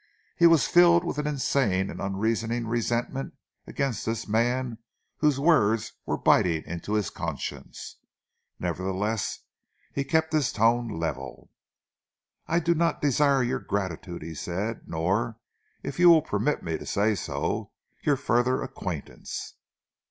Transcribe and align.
He 0.35 0.47
was 0.47 0.65
filled 0.67 1.03
with 1.03 1.19
an 1.19 1.27
insane 1.27 1.91
and 1.91 2.01
unreasoning 2.01 2.65
resentment 2.65 3.35
against 3.67 4.03
this 4.03 4.27
man 4.27 4.79
whose 5.17 5.39
words 5.39 5.93
were 6.07 6.17
biting 6.17 6.63
into 6.65 6.93
his 6.93 7.11
conscience. 7.11 7.97
Nevertheless, 8.59 9.41
he 9.93 10.03
kept 10.03 10.33
his 10.33 10.51
tone 10.51 10.87
level. 10.87 11.51
"I 12.47 12.59
do 12.59 12.73
not 12.73 12.99
desire 12.99 13.43
your 13.43 13.59
gratitude," 13.59 14.23
he 14.23 14.33
said, 14.33 14.87
"nor, 14.87 15.37
if 15.83 15.99
you 15.99 16.09
will 16.09 16.23
permit 16.23 16.63
me 16.63 16.79
to 16.79 16.85
say 16.87 17.13
so, 17.13 17.69
your 18.01 18.17
further 18.17 18.63
acquaintance." 18.63 19.53